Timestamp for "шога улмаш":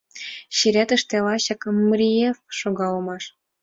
2.57-3.23